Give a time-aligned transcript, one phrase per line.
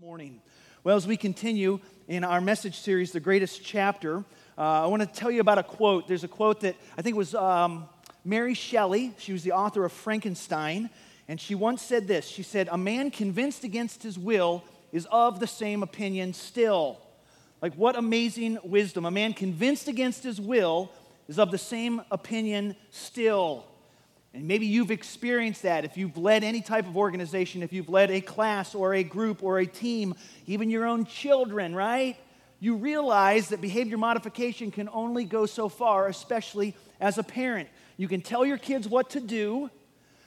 [0.00, 0.40] morning.
[0.82, 1.78] Well, as we continue
[2.08, 4.24] in our message series, The Greatest Chapter,
[4.56, 6.08] uh, I want to tell you about a quote.
[6.08, 7.86] There's a quote that I think was um,
[8.24, 9.12] Mary Shelley.
[9.18, 10.88] She was the author of Frankenstein.
[11.28, 15.38] And she once said this She said, A man convinced against his will is of
[15.38, 16.98] the same opinion still.
[17.60, 19.04] Like, what amazing wisdom.
[19.04, 20.90] A man convinced against his will
[21.28, 23.66] is of the same opinion still.
[24.32, 28.10] And maybe you've experienced that if you've led any type of organization, if you've led
[28.10, 30.14] a class or a group or a team,
[30.46, 32.16] even your own children, right?
[32.60, 37.68] You realize that behavior modification can only go so far, especially as a parent.
[37.96, 39.70] You can tell your kids what to do,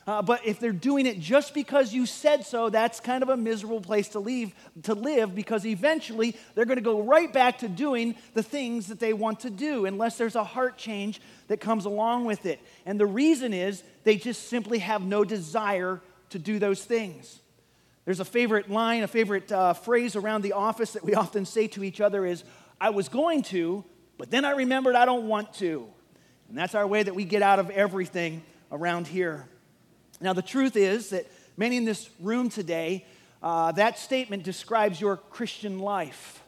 [0.05, 3.38] uh, but if they're doing it just because you said so, that's kind of a
[3.38, 4.53] miserable place to leave
[4.84, 8.99] to live because eventually they're going to go right back to doing the things that
[8.99, 12.59] they want to do unless there's a heart change that comes along with it.
[12.85, 17.40] And the reason is they just simply have no desire to do those things.
[18.04, 21.67] There's a favorite line, a favorite uh, phrase around the office that we often say
[21.67, 22.43] to each other is,
[22.81, 23.85] I was going to,
[24.18, 25.87] but then I remembered I don't want to.
[26.49, 29.48] And that's our way that we get out of everything around here.
[30.24, 33.05] Now, the truth is that many in this room today,
[33.41, 36.41] uh, that statement describes your Christian life.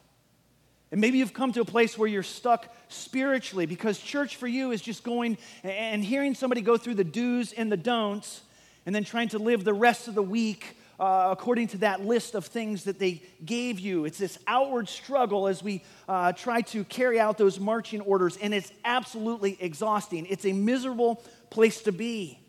[0.92, 4.72] And maybe you've come to a place where you're stuck spiritually because church for you
[4.72, 8.44] is just going and hearing somebody go through the do's and the don'ts
[8.86, 12.34] and then trying to live the rest of the week uh, according to that list
[12.34, 14.06] of things that they gave you.
[14.06, 18.54] It's this outward struggle as we uh, try to carry out those marching orders, and
[18.54, 20.26] it's absolutely exhausting.
[20.28, 22.40] It's a miserable place to be.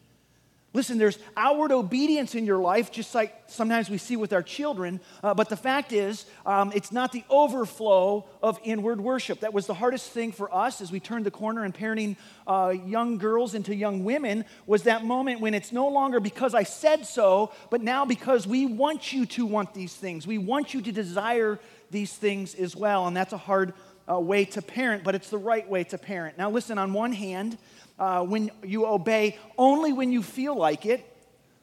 [0.77, 5.01] Listen, there's outward obedience in your life, just like sometimes we see with our children.
[5.23, 9.41] Uh, but the fact is, um, it's not the overflow of inward worship.
[9.41, 12.75] That was the hardest thing for us as we turned the corner in parenting uh,
[12.85, 14.45] young girls into young women.
[14.67, 18.67] Was that moment when it's no longer because I said so, but now because we
[18.67, 20.27] want you to want these things.
[20.27, 21.59] We want you to desire
[21.91, 23.73] these things as well, and that's a hard
[24.11, 26.39] uh, way to parent, but it's the right way to parent.
[26.39, 26.79] Now, listen.
[26.79, 27.57] On one hand
[27.99, 31.05] uh, when you obey only when you feel like it,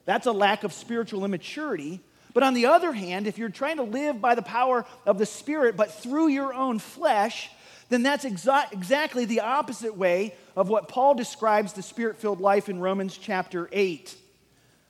[0.04, 2.00] that's a lack of spiritual immaturity.
[2.32, 5.26] But on the other hand, if you're trying to live by the power of the
[5.26, 7.48] Spirit, but through your own flesh,
[7.88, 12.68] then that's exa- exactly the opposite way of what Paul describes the Spirit filled life
[12.68, 14.16] in Romans chapter 8.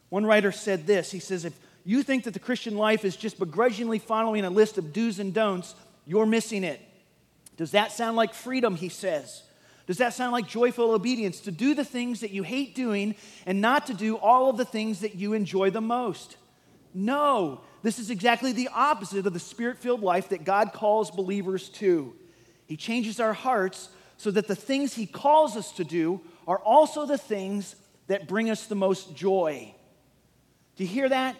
[0.08, 3.38] One writer said this He says, If you think that the Christian life is just
[3.38, 5.74] begrudgingly following a list of do's and don'ts,
[6.06, 6.80] you're missing it.
[7.56, 8.74] Does that sound like freedom?
[8.74, 9.42] He says.
[9.86, 11.40] Does that sound like joyful obedience?
[11.40, 13.14] To do the things that you hate doing
[13.44, 16.36] and not to do all of the things that you enjoy the most?
[16.94, 21.68] No, this is exactly the opposite of the spirit filled life that God calls believers
[21.70, 22.14] to.
[22.66, 27.04] He changes our hearts so that the things He calls us to do are also
[27.04, 29.74] the things that bring us the most joy.
[30.76, 31.36] Do you hear that?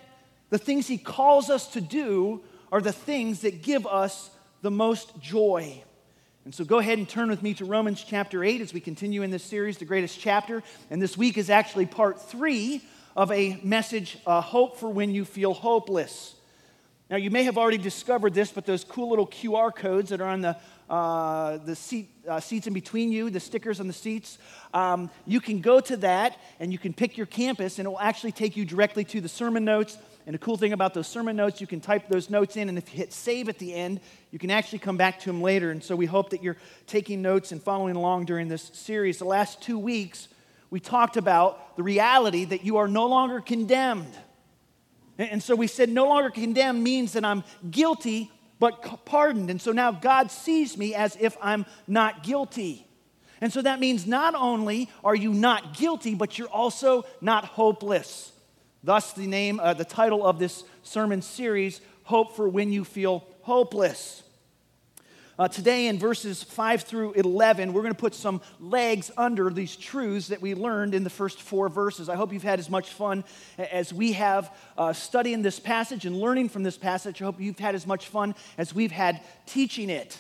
[0.51, 4.31] The things He calls us to do are the things that give us
[4.61, 5.83] the most joy.
[6.45, 9.23] And so go ahead and turn with me to Romans chapter 8 as we continue
[9.23, 10.63] in this series, The Greatest Chapter.
[10.91, 12.83] And this week is actually part three
[13.17, 16.35] of a message, uh, Hope for When You Feel Hopeless.
[17.09, 20.29] Now, you may have already discovered this, but those cool little QR codes that are
[20.29, 20.59] on the,
[20.91, 24.37] uh, the seat, uh, seats in between you, the stickers on the seats,
[24.75, 28.01] um, you can go to that and you can pick your campus, and it will
[28.01, 31.37] actually take you directly to the sermon notes and the cool thing about those sermon
[31.37, 34.01] notes, you can type those notes in, and if you hit save at the end,
[34.31, 35.71] you can actually come back to them later.
[35.71, 39.19] And so we hope that you're taking notes and following along during this series.
[39.19, 40.29] The last two weeks,
[40.71, 44.15] we talked about the reality that you are no longer condemned.
[45.19, 49.51] And so we said, no longer condemned means that I'm guilty but pardoned.
[49.51, 52.87] And so now God sees me as if I'm not guilty.
[53.41, 58.33] And so that means not only are you not guilty, but you're also not hopeless.
[58.85, 63.27] Thus, the name, uh, the title of this sermon series, Hope for When You Feel
[63.41, 64.23] Hopeless.
[65.39, 69.75] Uh, today, in verses 5 through 11, we're going to put some legs under these
[69.75, 72.11] truths that we learned in the first four verses.
[72.11, 73.25] I hope you've had as much fun
[73.57, 77.23] as we have uh, studying this passage and learning from this passage.
[77.23, 80.19] I hope you've had as much fun as we've had teaching it.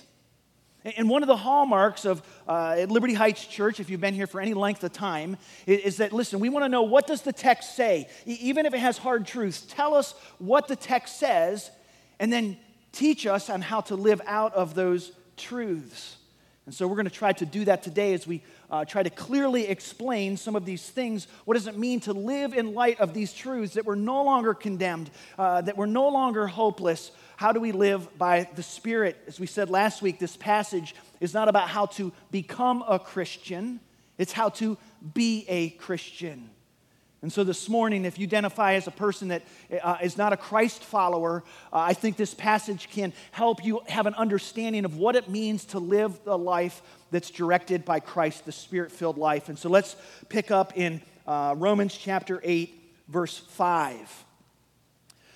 [0.85, 4.27] And one of the hallmarks of uh, at Liberty Heights Church, if you've been here
[4.27, 7.23] for any length of time, is, is that listen, we want to know what does
[7.23, 9.63] the text say, even if it has hard truths.
[9.63, 11.71] Tell us what the text says,
[12.21, 12.59] and then
[12.93, 16.17] teach us on how to live out of those truths.
[16.67, 18.43] And so we're going to try to do that today as we
[18.75, 21.29] uh, try to clearly explain some of these things.
[21.45, 24.53] What does it mean to live in light of these truths that we're no longer
[24.53, 29.17] condemned, uh, that we're no longer hopeless, how do we live by the Spirit?
[29.29, 33.79] As we said last week, this passage is not about how to become a Christian,
[34.19, 34.77] it's how to
[35.15, 36.51] be a Christian.
[37.25, 39.41] And so this morning, if you identify as a person that
[39.83, 41.43] uh, is not a Christ follower,
[41.73, 45.65] uh, I think this passage can help you have an understanding of what it means
[45.69, 49.49] to live the life that's directed by Christ, the spirit filled life.
[49.49, 49.97] And so let's
[50.29, 54.25] pick up in uh, Romans chapter 8, verse 5.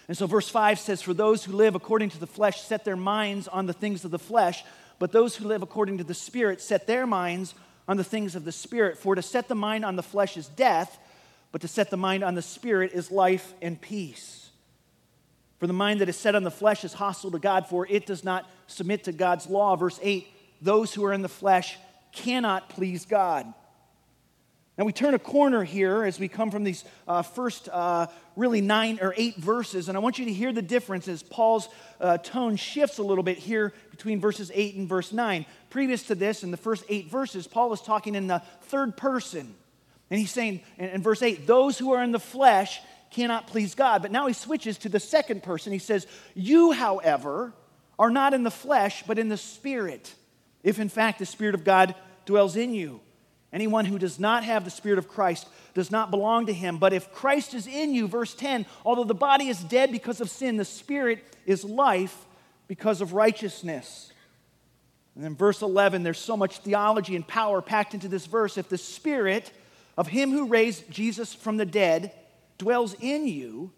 [0.08, 2.96] And so verse 5 says, For those who live according to the flesh set their
[2.96, 4.62] minds on the things of the flesh,
[4.98, 7.54] but those who live according to the Spirit set their minds
[7.88, 8.98] on the things of the Spirit.
[8.98, 10.98] For to set the mind on the flesh is death
[11.52, 14.50] but to set the mind on the Spirit is life and peace.
[15.58, 18.06] For the mind that is set on the flesh is hostile to God, for it
[18.06, 19.76] does not submit to God's law.
[19.76, 20.26] Verse 8
[20.60, 21.78] those who are in the flesh
[22.12, 23.52] cannot please God.
[24.76, 28.06] Now we turn a corner here as we come from these uh, first uh,
[28.36, 31.68] really nine or eight verses, and I want you to hear the difference as Paul's
[32.00, 35.46] uh, tone shifts a little bit here between verses 8 and verse 9.
[35.70, 39.54] Previous to this, in the first eight verses, Paul was talking in the third person.
[40.10, 43.74] And he's saying in, in verse 8, those who are in the flesh cannot please
[43.74, 44.02] God.
[44.02, 45.72] But now he switches to the second person.
[45.72, 47.52] He says, You, however,
[47.98, 50.14] are not in the flesh, but in the Spirit,
[50.62, 51.94] if in fact the Spirit of God
[52.26, 53.00] dwells in you.
[53.52, 56.76] Anyone who does not have the Spirit of Christ does not belong to him.
[56.76, 60.28] But if Christ is in you, verse 10, although the body is dead because of
[60.28, 62.26] sin, the Spirit is life
[62.66, 64.12] because of righteousness.
[65.14, 68.58] And then verse 11, there's so much theology and power packed into this verse.
[68.58, 69.50] If the Spirit
[69.98, 72.12] of him who raised Jesus from the dead
[72.56, 73.72] dwells in you,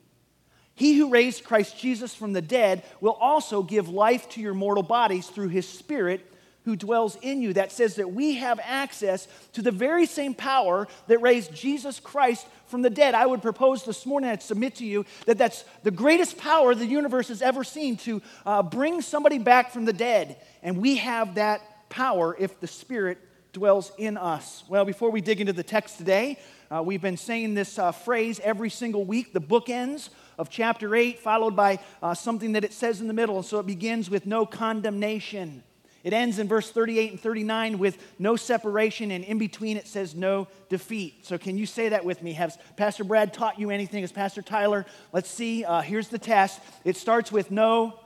[0.74, 4.82] he who raised Christ Jesus from the dead will also give life to your mortal
[4.82, 6.26] bodies through his Spirit
[6.66, 7.54] who dwells in you.
[7.54, 12.46] That says that we have access to the very same power that raised Jesus Christ
[12.66, 13.14] from the dead.
[13.14, 16.84] I would propose this morning, I'd submit to you that that's the greatest power the
[16.86, 20.36] universe has ever seen to uh, bring somebody back from the dead.
[20.62, 23.18] And we have that power if the Spirit
[23.52, 24.64] dwells in us.
[24.68, 26.38] Well, before we dig into the text today,
[26.70, 31.18] uh, we've been saying this uh, phrase every single week, the bookends of chapter 8,
[31.18, 33.42] followed by uh, something that it says in the middle.
[33.42, 35.64] So it begins with no condemnation.
[36.02, 40.14] It ends in verse 38 and 39 with no separation, and in between it says
[40.14, 41.26] no defeat.
[41.26, 42.32] So, can you say that with me?
[42.32, 44.00] Has Pastor Brad taught you anything?
[44.00, 44.86] Has Pastor Tyler?
[45.12, 45.62] Let's see.
[45.62, 46.60] Uh, here's the test.
[46.84, 48.00] It starts with no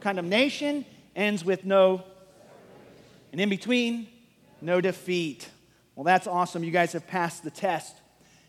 [0.00, 2.04] condemnation, ends with no,
[3.32, 4.08] and in between,
[4.60, 5.48] no defeat.
[5.94, 6.64] Well, that's awesome.
[6.64, 7.94] You guys have passed the test.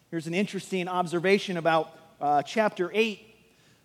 [0.09, 3.23] Here's an interesting observation about uh, chapter 8.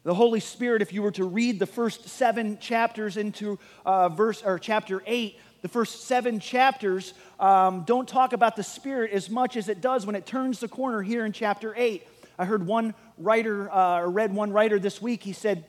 [0.04, 4.42] The Holy Spirit, if you were to read the first seven chapters into uh, verse
[4.42, 9.56] or chapter 8, the first seven chapters um, don't talk about the Spirit as much
[9.56, 12.06] as it does when it turns the corner here in chapter 8.
[12.38, 15.64] I heard one writer, uh, or read one writer this week, he said,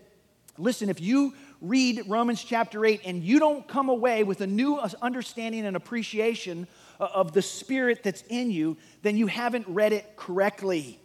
[0.57, 1.33] Listen, if you
[1.63, 6.68] read Romans chapter 8 and you don't come away with a new understanding and appreciation
[7.00, 11.00] of the Spirit that's in you, then you haven't read it correctly.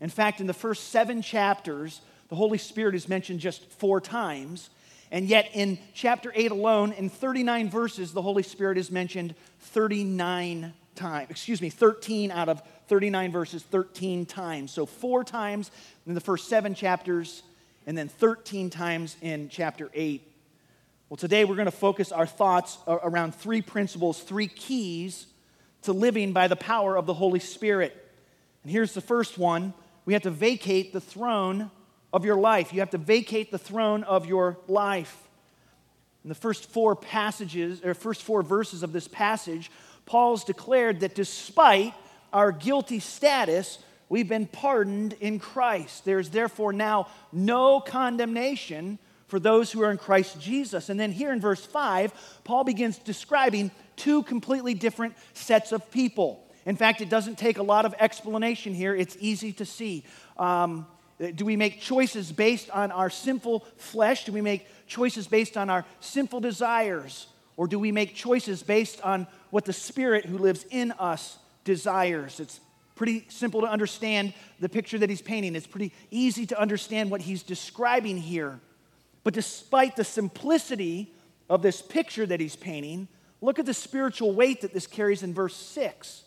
[0.00, 4.68] In fact, in the first seven chapters, the Holy Spirit is mentioned just four times.
[5.10, 10.74] And yet, in chapter 8 alone, in 39 verses, the Holy Spirit is mentioned 39
[10.94, 11.30] times.
[11.30, 14.70] Excuse me, 13 out of 39 verses, 13 times.
[14.70, 15.70] So, four times
[16.06, 17.42] in the first seven chapters,
[17.86, 20.22] and then 13 times in chapter 8.
[21.08, 25.26] Well, today we're going to focus our thoughts around three principles, three keys
[25.82, 27.94] to living by the power of the Holy Spirit.
[28.62, 29.74] And here's the first one
[30.06, 31.70] we have to vacate the throne
[32.12, 32.72] of your life.
[32.72, 35.16] You have to vacate the throne of your life.
[36.22, 39.70] In the first four passages, or first four verses of this passage,
[40.06, 41.94] Paul's declared that despite
[42.32, 46.04] our guilty status, We've been pardoned in Christ.
[46.04, 50.88] There's therefore now no condemnation for those who are in Christ Jesus.
[50.88, 56.44] And then here in verse 5, Paul begins describing two completely different sets of people.
[56.66, 60.04] In fact, it doesn't take a lot of explanation here, it's easy to see.
[60.38, 60.86] Um,
[61.34, 64.24] do we make choices based on our sinful flesh?
[64.24, 67.28] Do we make choices based on our sinful desires?
[67.56, 72.40] Or do we make choices based on what the Spirit who lives in us desires?
[72.40, 72.60] It's
[72.94, 75.56] Pretty simple to understand the picture that he's painting.
[75.56, 78.60] It's pretty easy to understand what he's describing here.
[79.24, 81.12] But despite the simplicity
[81.48, 83.08] of this picture that he's painting,
[83.40, 86.22] look at the spiritual weight that this carries in verse 6.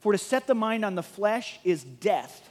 [0.00, 2.48] For to set the mind on the flesh is death,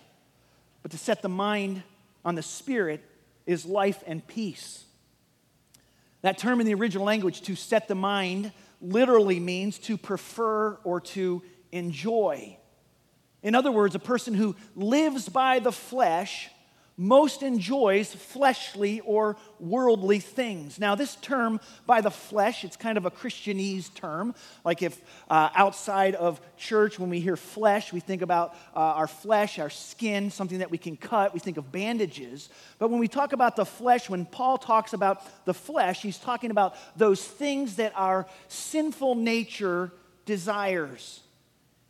[0.81, 1.83] but to set the mind
[2.23, 3.03] on the spirit
[3.45, 4.85] is life and peace.
[6.21, 11.01] That term in the original language, to set the mind, literally means to prefer or
[11.01, 12.58] to enjoy.
[13.41, 16.49] In other words, a person who lives by the flesh
[16.99, 20.77] most enjoys fleshly or worldly things.
[20.77, 24.35] Now, this term by the flesh, it's kind of a Christianese term.
[24.65, 29.07] Like if uh, outside of church, when we hear flesh, we think about uh, our
[29.07, 31.33] flesh, our skin, something that we can cut.
[31.33, 32.49] We think of bandages.
[32.79, 36.51] But when we talk about the flesh, when Paul talks about the flesh, he's talking
[36.51, 39.93] about those things that our sinful nature
[40.25, 41.21] desires.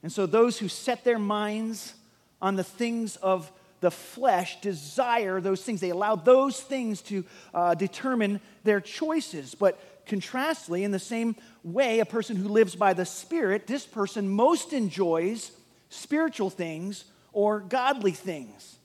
[0.01, 1.93] And so those who set their minds
[2.41, 3.51] on the things of
[3.81, 5.81] the flesh desire those things.
[5.81, 9.55] They allow those things to uh, determine their choices.
[9.55, 14.27] But contrastly, in the same way, a person who lives by the Spirit, this person
[14.27, 15.51] most enjoys
[15.89, 18.77] spiritual things or godly things.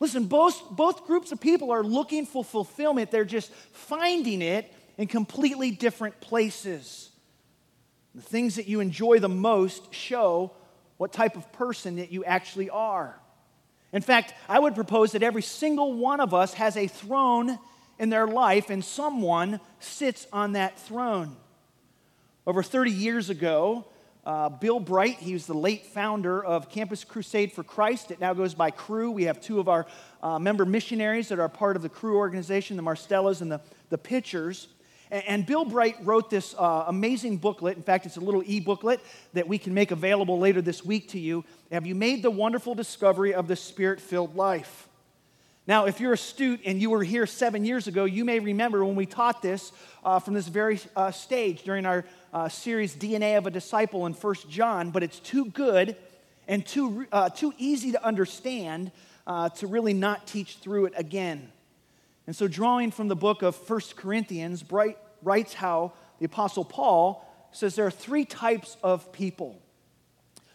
[0.00, 5.06] Listen, both, both groups of people are looking for fulfillment, they're just finding it in
[5.06, 7.10] completely different places.
[8.14, 10.52] The things that you enjoy the most show
[10.96, 13.18] what type of person that you actually are.
[13.92, 17.58] In fact, I would propose that every single one of us has a throne
[17.98, 21.36] in their life, and someone sits on that throne.
[22.46, 23.86] Over 30 years ago,
[24.26, 28.10] uh, Bill Bright, he was the late founder of Campus Crusade for Christ.
[28.10, 29.10] It now goes by Cru.
[29.10, 29.86] We have two of our
[30.22, 33.98] uh, member missionaries that are part of the Cru organization, the Marstellas and the, the
[33.98, 34.68] Pitchers.
[35.14, 37.76] And Bill Bright wrote this uh, amazing booklet.
[37.76, 39.00] In fact, it's a little e booklet
[39.32, 41.44] that we can make available later this week to you.
[41.70, 44.88] Have you made the wonderful discovery of the spirit filled life?
[45.68, 48.96] Now, if you're astute and you were here seven years ago, you may remember when
[48.96, 49.70] we taught this
[50.04, 54.14] uh, from this very uh, stage during our uh, series DNA of a Disciple in
[54.14, 55.94] First John, but it's too good
[56.48, 58.90] and too, uh, too easy to understand
[59.28, 61.52] uh, to really not teach through it again.
[62.26, 67.24] And so, drawing from the book of First Corinthians, Bright writes how the Apostle Paul
[67.52, 69.60] says there are three types of people.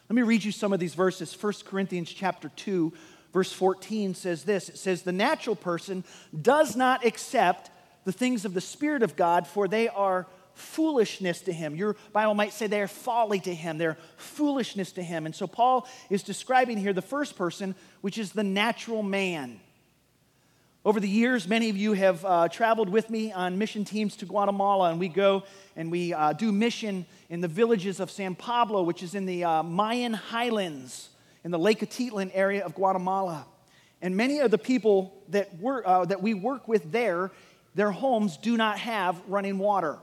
[0.09, 1.33] Let me read you some of these verses.
[1.33, 2.93] First Corinthians chapter 2,
[3.31, 4.69] verse 14 says this.
[4.69, 6.03] It says, The natural person
[6.39, 7.69] does not accept
[8.05, 11.75] the things of the Spirit of God, for they are foolishness to him.
[11.75, 15.25] Your Bible might say they are folly to him, they're foolishness to him.
[15.25, 19.59] And so Paul is describing here the first person, which is the natural man.
[20.85, 24.25] Over the years, many of you have uh, traveled with me on mission teams to
[24.25, 25.43] Guatemala, and we go
[25.75, 29.43] and we uh, do mission in the villages of San Pablo, which is in the
[29.43, 31.09] uh, Mayan highlands
[31.43, 33.45] in the Lake Atitlan area of Guatemala.
[34.01, 37.31] And many of the people that, uh, that we work with there,
[37.75, 39.97] their homes do not have running water.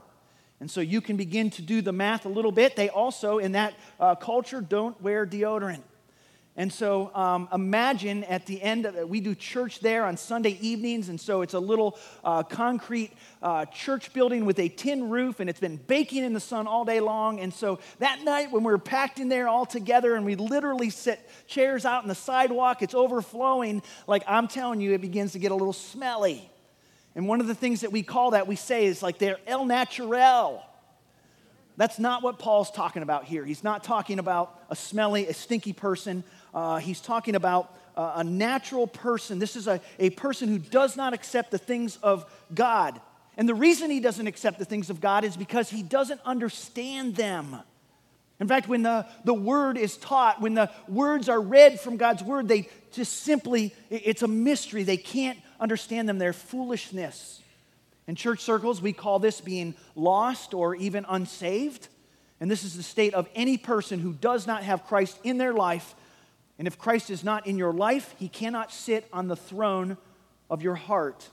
[0.59, 2.75] And so you can begin to do the math a little bit.
[2.75, 5.81] They also, in that uh, culture, don't wear deodorant.
[6.59, 11.07] And so um, imagine at the end, of, we do church there on Sunday evenings.
[11.07, 13.11] And so it's a little uh, concrete
[13.43, 16.83] uh, church building with a tin roof, and it's been baking in the sun all
[16.83, 17.39] day long.
[17.39, 21.19] And so that night, when we're packed in there all together and we literally sit
[21.45, 23.83] chairs out on the sidewalk, it's overflowing.
[24.07, 26.49] Like I'm telling you, it begins to get a little smelly.
[27.15, 29.65] And one of the things that we call that, we say, is like they're el
[29.65, 30.63] natural.
[31.77, 33.45] That's not what Paul's talking about here.
[33.45, 36.23] He's not talking about a smelly, a stinky person.
[36.57, 39.37] Uh, he's talking about uh, a natural person.
[39.37, 42.99] This is a, a person who does not accept the things of God.
[43.37, 47.15] And the reason he doesn't accept the things of God is because he doesn't understand
[47.15, 47.57] them.
[48.39, 52.23] In fact, when the, the word is taught, when the words are read from God's
[52.23, 54.81] word, they just simply, it's a mystery.
[54.81, 56.17] They can't understand them.
[56.17, 57.43] They're foolishness.
[58.07, 61.87] In church circles, we call this being lost or even unsaved.
[62.41, 65.53] And this is the state of any person who does not have Christ in their
[65.53, 65.93] life
[66.57, 69.97] and if Christ is not in your life, he cannot sit on the throne
[70.49, 71.29] of your heart.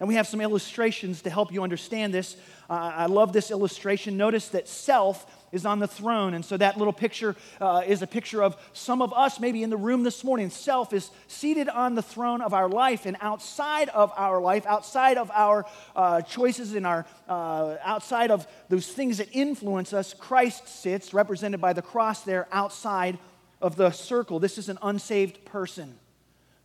[0.00, 2.36] And we have some illustrations to help you understand this.
[2.70, 4.16] Uh, I love this illustration.
[4.16, 6.34] Notice that self is on the throne.
[6.34, 9.70] And so that little picture uh, is a picture of some of us, maybe in
[9.70, 10.50] the room this morning.
[10.50, 15.18] Self is seated on the throne of our life, and outside of our life, outside
[15.18, 20.68] of our uh, choices and our uh, outside of those things that influence us, Christ
[20.68, 23.18] sits, represented by the cross there, outside
[23.60, 24.38] of the circle.
[24.38, 25.94] This is an unsaved person.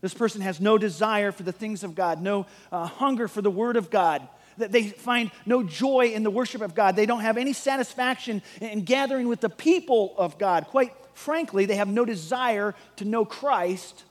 [0.02, 3.52] This person has no desire for the things of God, no uh, hunger for the
[3.52, 4.28] Word of God.
[4.58, 6.96] That they find no joy in the worship of God.
[6.96, 10.68] They don't have any satisfaction in gathering with the people of God.
[10.68, 14.04] Quite frankly, they have no desire to know Christ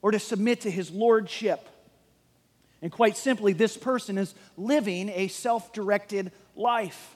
[0.00, 1.68] or to submit to his lordship.
[2.80, 7.15] And quite simply, this person is living a self directed life.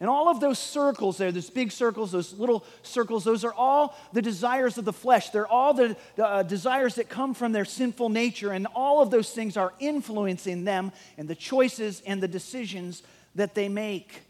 [0.00, 3.96] And all of those circles there, those big circles, those little circles, those are all
[4.12, 5.30] the desires of the flesh.
[5.30, 8.50] They're all the uh, desires that come from their sinful nature.
[8.50, 13.02] And all of those things are influencing them and the choices and the decisions
[13.36, 14.22] that they make.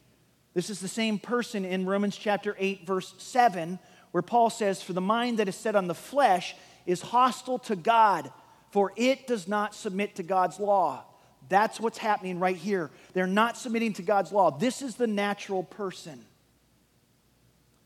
[0.52, 3.78] This is the same person in Romans chapter 8, verse 7,
[4.12, 6.54] where Paul says, For the mind that is set on the flesh
[6.86, 8.30] is hostile to God
[8.74, 11.04] for it does not submit to God's law.
[11.48, 12.90] That's what's happening right here.
[13.12, 14.50] They're not submitting to God's law.
[14.50, 16.24] This is the natural person.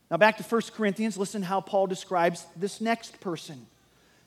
[0.09, 3.67] Now, back to 1 Corinthians, listen how Paul describes this next person.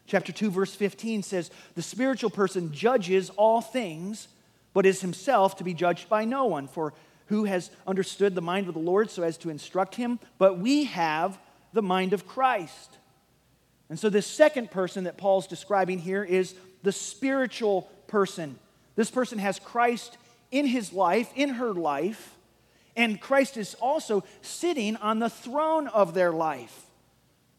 [0.06, 4.28] Chapter 2, verse 15 says, The spiritual person judges all things,
[4.74, 6.68] but is himself to be judged by no one.
[6.68, 6.92] For
[7.26, 10.18] who has understood the mind of the Lord so as to instruct him?
[10.38, 11.38] But we have
[11.72, 12.98] the mind of Christ.
[13.88, 18.58] And so, this second person that Paul's describing here is the spiritual person.
[18.94, 20.18] This person has Christ
[20.50, 22.36] in his life, in her life,
[22.94, 26.78] and Christ is also sitting on the throne of their life.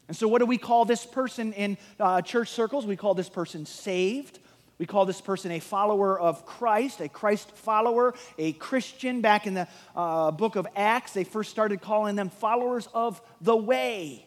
[0.06, 2.86] And so, what do we call this person in uh, church circles?
[2.86, 4.38] We call this person saved.
[4.76, 9.20] We call this person a follower of Christ, a Christ follower, a Christian.
[9.20, 13.56] Back in the uh, book of Acts, they first started calling them followers of the
[13.56, 14.26] way.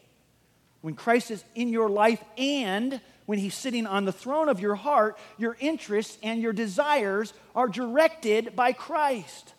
[0.80, 4.74] When Christ is in your life and when he's sitting on the throne of your
[4.74, 9.52] heart, your interests and your desires are directed by Christ.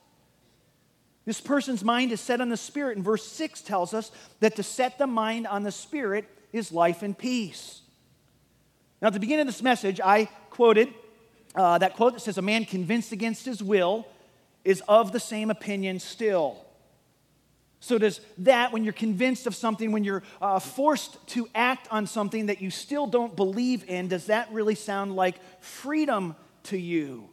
[1.23, 4.63] This person's mind is set on the Spirit, and verse 6 tells us that to
[4.63, 7.81] set the mind on the Spirit is life and peace.
[9.03, 10.91] Now, at the beginning of this message, I quoted
[11.53, 14.07] uh, that quote that says, A man convinced against his will
[14.65, 16.65] is of the same opinion still.
[17.81, 22.07] So, does that, when you're convinced of something, when you're uh, forced to act on
[22.07, 27.29] something that you still don't believe in, does that really sound like freedom to you?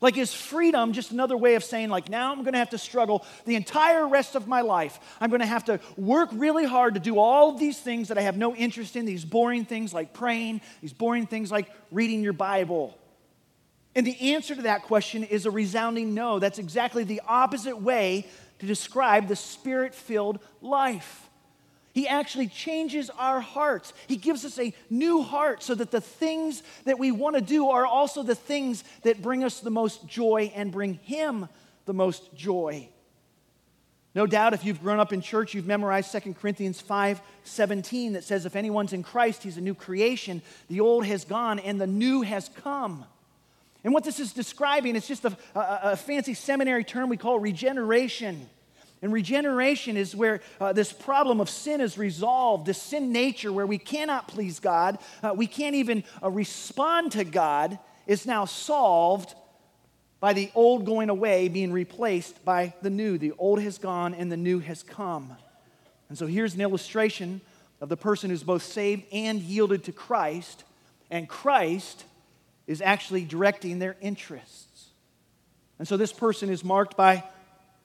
[0.00, 3.24] Like, is freedom just another way of saying, like, now I'm to have to struggle
[3.46, 4.98] the entire rest of my life?
[5.20, 8.36] I'm to have to work really hard to do all these things that I have
[8.36, 12.98] no interest in, these boring things like praying, these boring things like reading your Bible.
[13.94, 16.40] And the answer to that question is a resounding no.
[16.40, 18.26] That's exactly the opposite way
[18.58, 21.28] to describe the spirit filled life.
[21.92, 23.92] He actually changes our hearts.
[24.08, 27.68] He gives us a new heart so that the things that we want to do
[27.68, 31.48] are also the things that bring us the most joy and bring Him
[31.84, 32.88] the most joy.
[34.14, 38.24] No doubt, if you've grown up in church, you've memorized 2 Corinthians 5 17 that
[38.24, 40.42] says, If anyone's in Christ, he's a new creation.
[40.68, 43.04] The old has gone and the new has come.
[43.84, 47.38] And what this is describing, it's just a, a, a fancy seminary term we call
[47.38, 48.48] regeneration.
[49.02, 53.66] And regeneration is where uh, this problem of sin is resolved, this sin nature where
[53.66, 59.34] we cannot please God, uh, we can't even uh, respond to God, is now solved
[60.20, 63.18] by the old going away being replaced by the new.
[63.18, 65.36] The old has gone and the new has come.
[66.08, 67.42] And so here's an illustration
[67.82, 70.64] of the person who's both saved and yielded to Christ,
[71.10, 72.04] and Christ
[72.66, 74.88] is actually directing their interests.
[75.78, 77.24] And so this person is marked by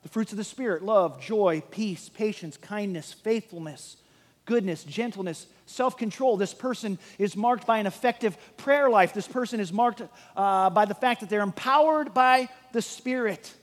[0.03, 3.97] the fruits of the Spirit love, joy, peace, patience, kindness, faithfulness,
[4.45, 6.37] goodness, gentleness, self control.
[6.37, 9.13] This person is marked by an effective prayer life.
[9.13, 10.01] This person is marked
[10.35, 13.53] uh, by the fact that they're empowered by the Spirit.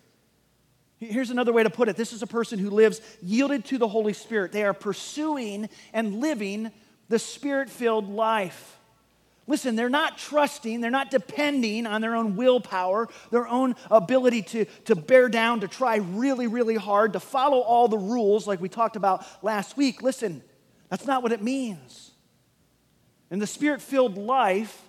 [0.98, 3.88] Here's another way to put it this is a person who lives yielded to the
[3.88, 4.52] Holy Spirit.
[4.52, 6.70] They are pursuing and living
[7.08, 8.78] the Spirit filled life.
[9.48, 14.64] Listen, they're not trusting, they're not depending on their own willpower, their own ability to,
[14.84, 18.68] to bear down, to try really, really hard, to follow all the rules like we
[18.68, 20.02] talked about last week.
[20.02, 20.42] Listen,
[20.88, 22.10] that's not what it means.
[23.30, 24.82] And the spirit filled life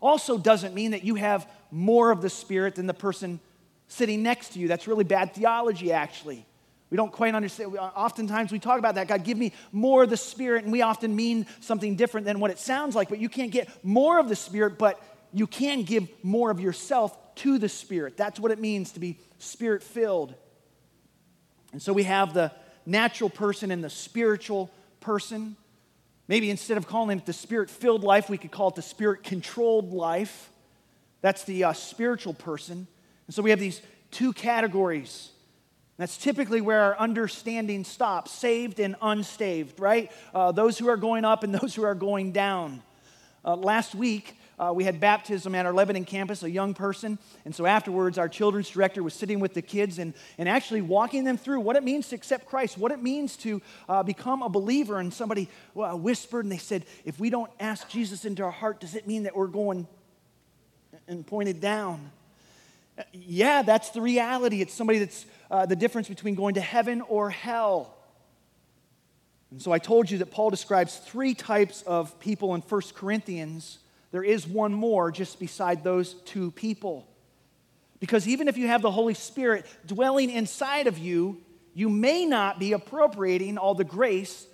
[0.00, 3.40] also doesn't mean that you have more of the spirit than the person
[3.88, 4.68] sitting next to you.
[4.68, 6.46] That's really bad theology, actually.
[6.90, 7.76] We don't quite understand.
[7.76, 9.08] Oftentimes we talk about that.
[9.08, 12.50] God, give me more of the Spirit, and we often mean something different than what
[12.50, 13.08] it sounds like.
[13.10, 17.16] But you can't get more of the Spirit, but you can give more of yourself
[17.36, 18.16] to the Spirit.
[18.16, 20.34] That's what it means to be Spirit filled.
[21.72, 22.52] And so we have the
[22.86, 24.70] natural person and the spiritual
[25.00, 25.56] person.
[26.26, 29.24] Maybe instead of calling it the Spirit filled life, we could call it the Spirit
[29.24, 30.50] controlled life.
[31.20, 32.86] That's the uh, spiritual person.
[33.26, 35.32] And so we have these two categories
[35.98, 40.12] that's typically where our understanding stops saved and unsaved, right?
[40.32, 42.82] Uh, those who are going up and those who are going down.
[43.44, 47.18] Uh, last week, uh, we had baptism at our Lebanon campus, a young person.
[47.44, 51.24] And so afterwards, our children's director was sitting with the kids and, and actually walking
[51.24, 54.48] them through what it means to accept Christ, what it means to uh, become a
[54.48, 54.98] believer.
[54.98, 58.80] And somebody uh, whispered and they said, If we don't ask Jesus into our heart,
[58.80, 59.86] does it mean that we're going
[61.06, 62.10] and pointed down?
[62.98, 64.60] Uh, yeah, that's the reality.
[64.60, 67.94] It's somebody that's uh, the difference between going to heaven or hell.
[69.50, 73.78] And so I told you that Paul describes three types of people in 1 Corinthians.
[74.10, 77.08] There is one more just beside those two people.
[78.00, 81.40] Because even if you have the Holy Spirit dwelling inside of you,
[81.74, 84.46] you may not be appropriating all the grace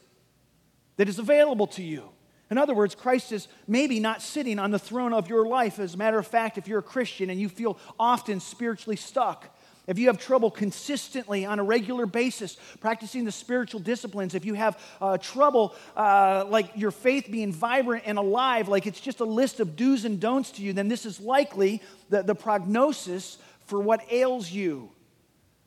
[0.97, 2.09] that is available to you.
[2.51, 5.79] In other words, Christ is maybe not sitting on the throne of your life.
[5.79, 9.54] As a matter of fact, if you're a Christian and you feel often spiritually stuck,
[9.87, 14.55] if you have trouble consistently on a regular basis practicing the spiritual disciplines, if you
[14.55, 19.25] have uh, trouble uh, like your faith being vibrant and alive, like it's just a
[19.25, 23.79] list of do's and don'ts to you, then this is likely the, the prognosis for
[23.79, 24.91] what ails you.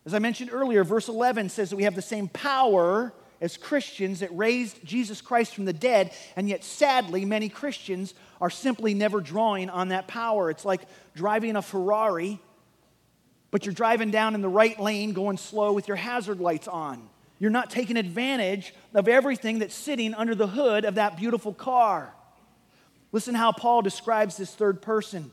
[0.06, 4.22] As I mentioned earlier, verse 11 says that we have the same power as Christians
[4.22, 9.22] that raised Jesus Christ from the dead, and yet sadly, many Christians are simply never
[9.22, 10.50] drawing on that power.
[10.50, 10.82] It's like
[11.14, 12.40] driving a Ferrari
[13.52, 17.10] but you're driving down in the right lane going slow with your hazard lights on.
[17.40, 22.14] You're not taking advantage of everything that's sitting under the hood of that beautiful car.
[23.12, 25.32] Listen how Paul describes this third person.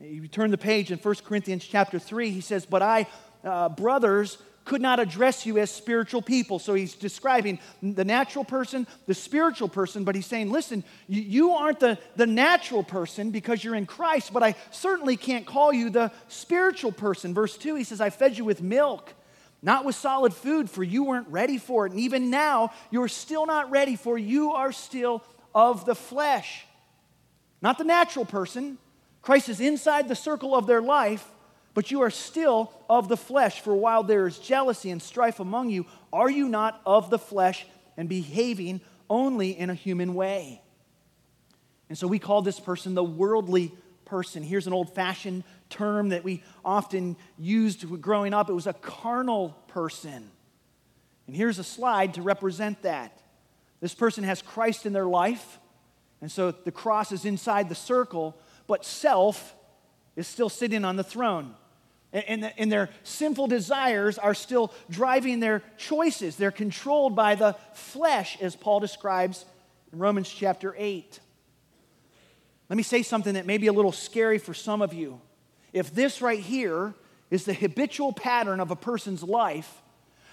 [0.00, 3.06] You turn the page in 1 Corinthians chapter 3, he says, But I,
[3.44, 6.58] uh, brothers, could not address you as spiritual people.
[6.58, 11.80] So he's describing the natural person, the spiritual person, but he's saying, listen, you, aren't
[11.80, 16.12] the, the natural person because you're in Christ, but I certainly can't call you the
[16.28, 17.34] spiritual person.
[17.34, 19.12] Verse 2, he says, I fed you with milk,
[19.62, 21.92] not with solid food, for you weren't ready for it.
[21.92, 26.64] And even now, you're still not ready, for you are still of the flesh.
[27.60, 28.78] Not the natural person.
[29.22, 31.31] Christ is inside the circle of their life
[31.74, 35.70] but you are still of the flesh, for while there is jealousy and strife among
[35.70, 40.60] you, are you not of the flesh and behaving only in a human way?
[41.88, 43.72] And so we call this person the worldly
[44.04, 44.42] person.
[44.42, 49.50] Here's an old fashioned term that we often used growing up it was a carnal
[49.68, 50.30] person.
[51.26, 53.22] And here's a slide to represent that.
[53.80, 55.58] This person has Christ in their life,
[56.20, 59.54] and so the cross is inside the circle, but self
[60.14, 61.54] is still sitting on the throne
[62.12, 66.36] and, and, their sinful desires are still driving their choices.
[66.36, 69.46] They're controlled by the flesh, as Paul describes
[69.92, 71.20] in Romans chapter 8.
[72.68, 75.20] Let me say something that may be a little scary for some of you.
[75.72, 76.94] If this right here
[77.30, 79.82] is the habitual pattern of a person's life,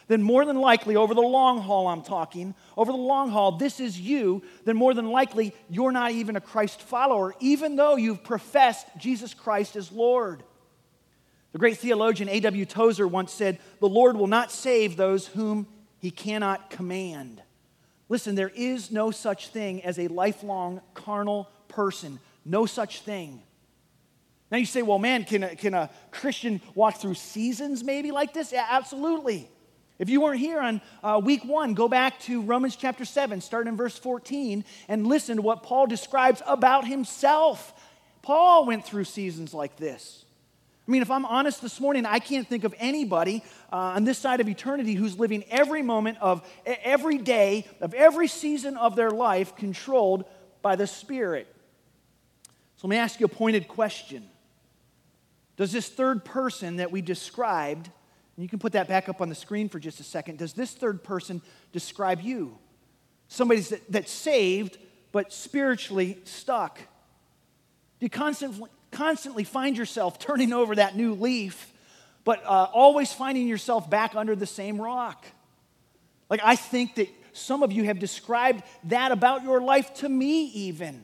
[0.09, 3.79] then more than likely, over the long haul, I'm talking, over the long haul, this
[3.79, 8.23] is you, then more than likely, you're not even a Christ follower, even though you've
[8.23, 10.43] professed Jesus Christ as Lord.
[11.51, 12.65] The great theologian A.W.
[12.65, 17.41] Tozer once said, The Lord will not save those whom he cannot command.
[18.07, 22.19] Listen, there is no such thing as a lifelong carnal person.
[22.45, 23.41] No such thing.
[24.51, 28.33] Now you say, well, man, can a, can a Christian walk through seasons maybe like
[28.33, 28.51] this?
[28.51, 29.47] Yeah, absolutely.
[29.99, 33.67] If you weren't here on uh, week one, go back to Romans chapter 7, start
[33.67, 37.73] in verse 14, and listen to what Paul describes about himself.
[38.21, 40.25] Paul went through seasons like this.
[40.89, 44.17] I mean, if I'm honest this morning, I can't think of anybody uh, on this
[44.17, 49.11] side of eternity who's living every moment of every day of every season of their
[49.11, 50.25] life controlled
[50.63, 51.45] by the Spirit.
[52.77, 54.27] So let me ask you a pointed question.
[55.57, 57.85] Does this third person that we described,
[58.35, 60.53] and you can put that back up on the screen for just a second, does
[60.53, 62.57] this third person describe you?
[63.27, 64.79] Somebody that, that's saved
[65.11, 66.79] but spiritually stuck.
[66.79, 71.71] Do you constantly, constantly find yourself turning over that new leaf,
[72.23, 75.25] but uh, always finding yourself back under the same rock.
[76.29, 80.45] Like, I think that some of you have described that about your life to me,
[80.47, 81.03] even.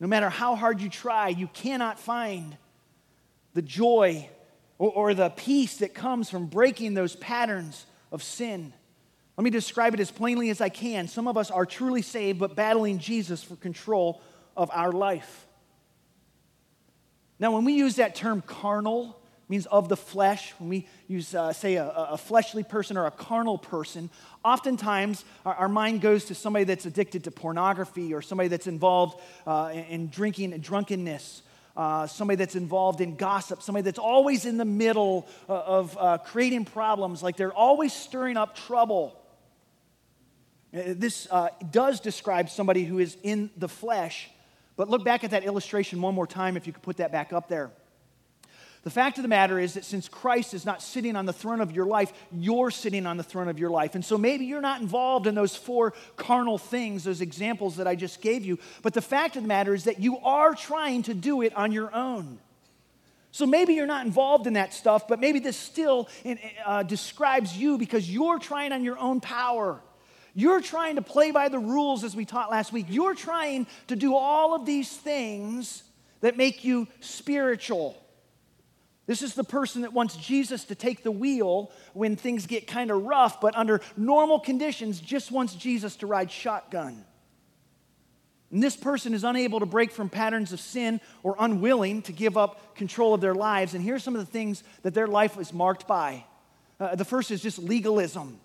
[0.00, 2.56] No matter how hard you try, you cannot find
[3.54, 4.28] the joy
[4.78, 8.72] or, or the peace that comes from breaking those patterns of sin.
[9.36, 11.08] Let me describe it as plainly as I can.
[11.08, 14.20] Some of us are truly saved, but battling Jesus for control
[14.56, 15.46] of our life.
[17.42, 21.52] Now, when we use that term carnal, means of the flesh, when we use, uh,
[21.52, 24.10] say, a, a, fleshly person or a carnal person,
[24.44, 29.20] oftentimes our, our, mind goes to somebody that's addicted to pornography or somebody that's involved
[29.44, 31.42] uh, in, in, drinking and drunkenness.
[31.76, 36.18] Uh, somebody that's involved in gossip, somebody that's always in the middle uh, of uh,
[36.18, 39.20] creating problems, like they're always stirring up trouble.
[40.72, 41.26] Uh, this
[41.72, 44.30] does describe somebody who is in the flesh,
[44.82, 47.32] but look back at that illustration one more time if you could put that back
[47.32, 47.70] up there.
[48.82, 51.60] The fact of the matter is that since Christ is not sitting on the throne
[51.60, 53.94] of your life, you're sitting on the throne of your life.
[53.94, 57.94] And so maybe you're not involved in those four carnal things, those examples that I
[57.94, 58.58] just gave you.
[58.82, 61.70] But the fact of the matter is that you are trying to do it on
[61.70, 62.40] your own.
[63.30, 66.08] So maybe you're not involved in that stuff, but maybe this still
[66.66, 69.80] uh, describes you because you're trying on your own power.
[70.34, 72.86] You're trying to play by the rules as we taught last week.
[72.88, 75.82] You're trying to do all of these things
[76.20, 77.96] that make you spiritual.
[79.06, 82.90] This is the person that wants Jesus to take the wheel when things get kind
[82.90, 87.04] of rough, but under normal conditions, just wants Jesus to ride shotgun.
[88.52, 92.36] And this person is unable to break from patterns of sin or unwilling to give
[92.36, 93.74] up control of their lives.
[93.74, 96.24] And here's some of the things that their life is marked by.
[96.78, 98.38] Uh, the first is just legalism.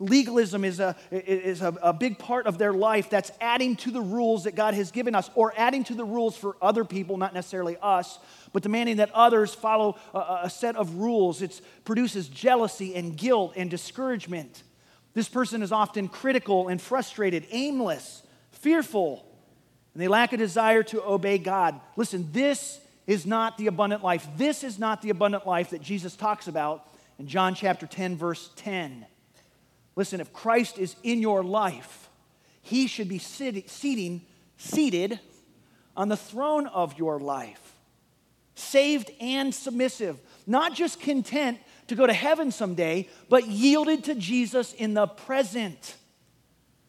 [0.00, 4.00] Legalism is, a, is a, a big part of their life that's adding to the
[4.00, 7.34] rules that God has given us, or adding to the rules for other people, not
[7.34, 8.18] necessarily us,
[8.54, 11.42] but demanding that others follow a, a set of rules.
[11.42, 14.62] It produces jealousy and guilt and discouragement.
[15.12, 19.26] This person is often critical and frustrated, aimless, fearful,
[19.92, 21.78] and they lack a desire to obey God.
[21.96, 24.26] Listen, this is not the abundant life.
[24.38, 26.86] This is not the abundant life that Jesus talks about
[27.18, 29.04] in John chapter 10, verse 10.
[29.96, 32.08] Listen, if Christ is in your life,
[32.62, 34.22] he should be sit- seating,
[34.56, 35.18] seated
[35.96, 37.78] on the throne of your life,
[38.54, 44.72] saved and submissive, not just content to go to heaven someday, but yielded to Jesus
[44.72, 45.96] in the present.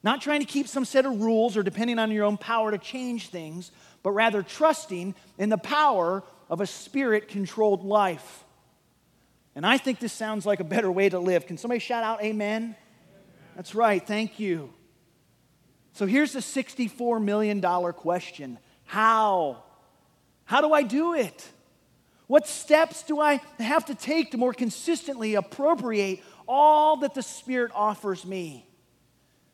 [0.03, 2.77] Not trying to keep some set of rules or depending on your own power to
[2.77, 3.71] change things,
[4.03, 8.43] but rather trusting in the power of a spirit controlled life.
[9.55, 11.45] And I think this sounds like a better way to live.
[11.45, 12.75] Can somebody shout out amen?
[13.55, 14.73] That's right, thank you.
[15.93, 17.61] So here's the $64 million
[17.93, 19.63] question How?
[20.45, 21.47] How do I do it?
[22.27, 27.71] What steps do I have to take to more consistently appropriate all that the Spirit
[27.73, 28.65] offers me?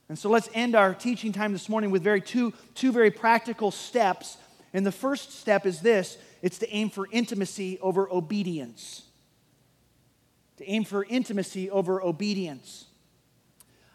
[0.10, 3.72] And so let's end our teaching time this morning with very two, two very practical
[3.72, 4.38] steps.
[4.74, 9.04] And the first step is this it's to aim for intimacy over obedience.
[10.58, 12.87] To aim for intimacy over obedience.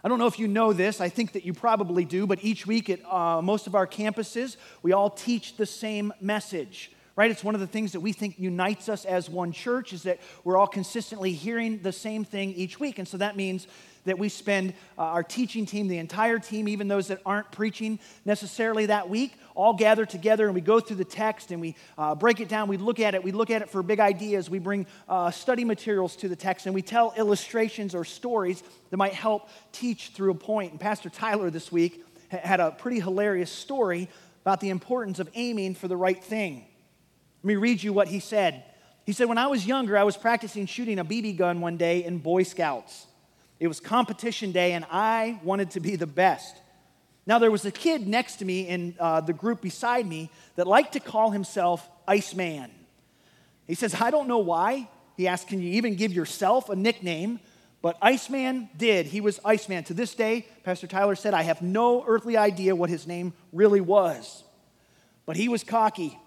[0.05, 2.67] I don't know if you know this, I think that you probably do, but each
[2.67, 7.31] week at uh, most of our campuses, we all teach the same message right?
[7.31, 10.19] It's one of the things that we think unites us as one church is that
[10.45, 12.99] we're all consistently hearing the same thing each week.
[12.99, 13.67] And so that means
[14.05, 17.99] that we spend uh, our teaching team, the entire team, even those that aren't preaching
[18.25, 22.15] necessarily that week, all gather together and we go through the text and we uh,
[22.15, 22.69] break it down.
[22.69, 23.23] We look at it.
[23.23, 24.51] We look at it for big ideas.
[24.51, 28.97] We bring uh, study materials to the text and we tell illustrations or stories that
[28.97, 30.73] might help teach through a point.
[30.73, 34.09] And Pastor Tyler this week had a pretty hilarious story
[34.43, 36.65] about the importance of aiming for the right thing.
[37.43, 38.65] Let me read you what he said.
[39.05, 42.05] He said, When I was younger, I was practicing shooting a BB gun one day
[42.05, 43.07] in Boy Scouts.
[43.63, 46.57] It was competition day, and I wanted to be the best.
[47.27, 50.67] Now, there was a kid next to me in uh, the group beside me that
[50.67, 52.73] liked to call himself Iceman.
[53.69, 54.89] He says, I don't know why.
[55.17, 57.39] He asked, Can you even give yourself a nickname?
[57.83, 59.07] But Iceman did.
[59.07, 59.85] He was Iceman.
[59.85, 63.81] To this day, Pastor Tyler said, I have no earthly idea what his name really
[63.81, 64.43] was.
[65.25, 66.19] But he was cocky.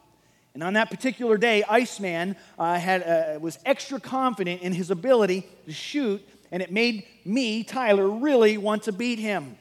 [0.53, 5.45] And on that particular day, Iceman uh, had, uh, was extra confident in his ability
[5.65, 9.57] to shoot and it made me, Tyler, really want to beat him.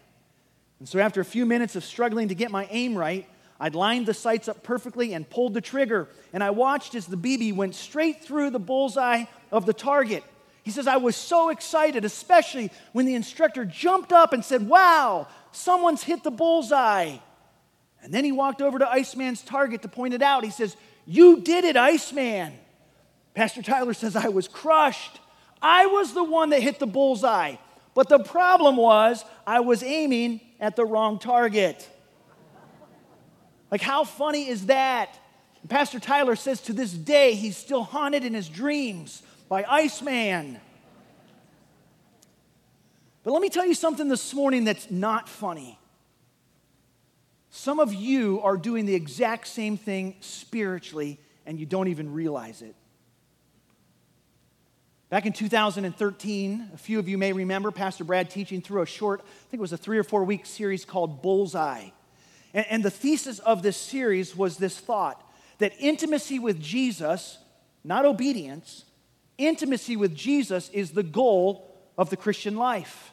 [0.78, 3.28] And so, after a few minutes of struggling to get my aim right,
[3.59, 6.07] I'd lined the sights up perfectly and pulled the trigger.
[6.33, 10.22] And I watched as the BB went straight through the bullseye of the target.
[10.62, 15.26] He says, I was so excited, especially when the instructor jumped up and said, Wow,
[15.50, 17.16] someone's hit the bullseye.
[18.04, 20.44] And then he walked over to Iceman's target to point it out.
[20.44, 20.76] He says,
[21.07, 22.52] You did it, Iceman.
[23.35, 25.18] Pastor Tyler says, I was crushed.
[25.64, 27.57] I was the one that hit the bullseye.
[27.94, 31.88] But the problem was, I was aiming at the wrong target.
[33.70, 35.18] Like, how funny is that?
[35.62, 40.61] And Pastor Tyler says to this day, he's still haunted in his dreams by Iceman.
[43.22, 45.79] But let me tell you something this morning that's not funny.
[47.48, 52.61] Some of you are doing the exact same thing spiritually, and you don't even realize
[52.61, 52.74] it.
[55.14, 59.20] Back in 2013, a few of you may remember Pastor Brad teaching through a short,
[59.20, 61.90] I think it was a three or four week series called Bullseye.
[62.53, 65.22] And, and the thesis of this series was this thought
[65.59, 67.38] that intimacy with Jesus,
[67.85, 68.87] not obedience,
[69.38, 73.12] intimacy with Jesus is the goal of the Christian life.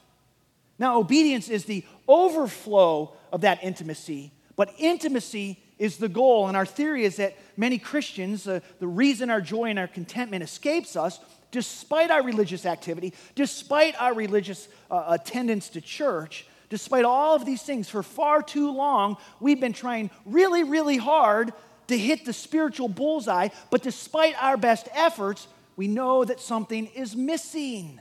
[0.79, 6.47] Now, obedience is the overflow of that intimacy, but intimacy is the goal.
[6.47, 10.43] And our theory is that many Christians, uh, the reason our joy and our contentment
[10.43, 11.19] escapes us
[11.51, 17.61] despite our religious activity, despite our religious uh, attendance to church, despite all of these
[17.61, 21.53] things, for far too long, we've been trying really, really hard
[21.87, 27.15] to hit the spiritual bullseye, but despite our best efforts, we know that something is
[27.15, 27.99] missing.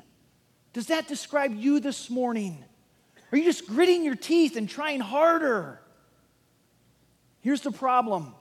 [0.72, 2.64] Does that describe you this morning?
[3.32, 5.80] Are you just gritting your teeth and trying harder?
[7.40, 8.34] Here's the problem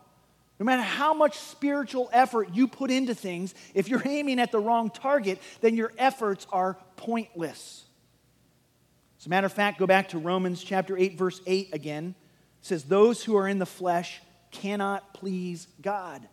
[0.59, 4.59] no matter how much spiritual effort you put into things, if you're aiming at the
[4.59, 7.85] wrong target, then your efforts are pointless.
[9.19, 12.15] As a matter of fact, go back to Romans chapter 8, verse 8 again.
[12.61, 16.27] says, Those who are in the flesh cannot please God.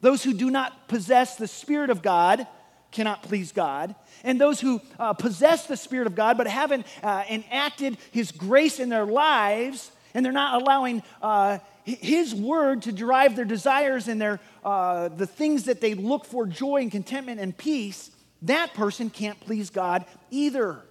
[0.00, 2.46] Those who do not possess the Spirit of God
[2.90, 3.94] cannot please God.
[4.24, 8.80] And those who uh, possess the Spirit of God but haven't uh, enacted His grace
[8.80, 14.20] in their lives, and they're not allowing uh, His word to drive their desires and
[14.20, 18.10] their, uh, the things that they look for joy and contentment and peace,
[18.42, 20.82] that person can't please God either.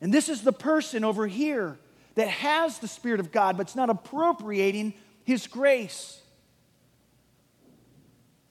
[0.00, 1.78] And this is the person over here
[2.14, 6.20] that has the Spirit of God but's not appropriating His grace.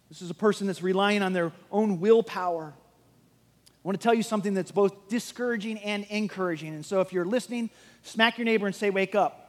[0.10, 2.74] This is a person that's relying on their own willpower.
[2.76, 6.74] I want to tell you something that's both discouraging and encouraging.
[6.74, 7.70] And so if you're listening,
[8.02, 9.45] smack your neighbor and say, Wake up.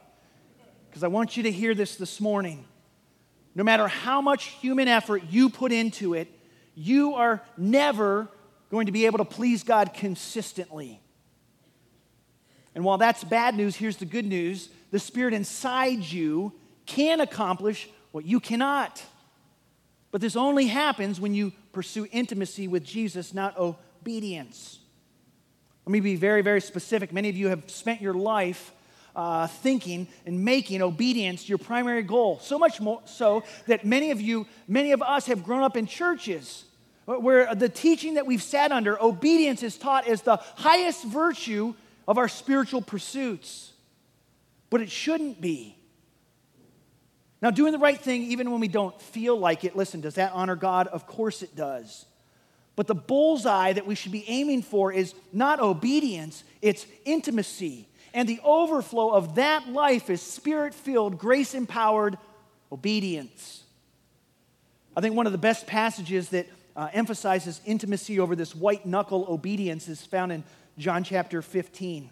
[0.97, 2.65] Because I want you to hear this this morning.
[3.53, 6.27] No matter how much human effort you put into it,
[6.73, 8.27] you are never
[8.71, 10.99] going to be able to please God consistently.
[12.73, 16.51] And while that's bad news, here's the good news the Spirit inside you
[16.87, 19.03] can accomplish what you cannot.
[20.09, 24.79] But this only happens when you pursue intimacy with Jesus, not obedience.
[25.85, 27.13] Let me be very, very specific.
[27.13, 28.71] Many of you have spent your life
[29.17, 32.39] uh, thinking and making obedience your primary goal.
[32.39, 35.87] So much more so that many of you, many of us have grown up in
[35.87, 36.63] churches
[37.05, 41.73] where the teaching that we've sat under, obedience is taught as the highest virtue
[42.07, 43.71] of our spiritual pursuits.
[44.69, 45.77] But it shouldn't be.
[47.41, 50.33] Now, doing the right thing, even when we don't feel like it, listen, does that
[50.33, 50.87] honor God?
[50.87, 52.05] Of course it does.
[52.75, 57.87] But the bullseye that we should be aiming for is not obedience, it's intimacy.
[58.13, 62.17] And the overflow of that life is spirit filled, grace empowered
[62.71, 63.63] obedience.
[64.95, 69.25] I think one of the best passages that uh, emphasizes intimacy over this white knuckle
[69.29, 70.43] obedience is found in
[70.77, 72.09] John chapter 15.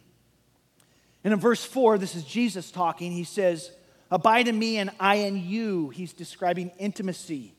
[1.23, 3.11] And in verse 4, this is Jesus talking.
[3.11, 3.71] He says,
[4.11, 5.89] Abide in me and I in you.
[5.89, 7.53] He's describing intimacy.